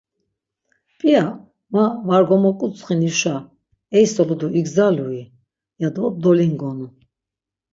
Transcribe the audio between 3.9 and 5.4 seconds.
eiselu do igzalui?